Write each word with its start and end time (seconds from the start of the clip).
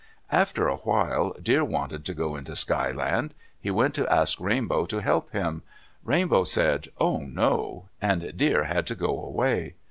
After 0.31 0.67
a 0.67 0.77
while 0.77 1.35
Deer 1.39 1.63
wanted 1.63 2.05
to 2.05 2.15
go 2.15 2.35
into 2.35 2.55
Sky 2.55 2.91
Land. 2.91 3.35
He 3.61 3.69
went 3.69 3.93
to 3.93 4.11
ask 4.11 4.41
Rainbow 4.41 4.87
to 4.87 4.97
help 4.97 5.31
him. 5.31 5.61
Rainbow 6.03 6.43
said, 6.43 6.87
"Oh, 6.99 7.17
no!" 7.19 7.85
and 8.01 8.35
Deer 8.35 8.63
had 8.63 8.87
to 8.87 8.95
go 8.95 9.09
away. 9.11 9.75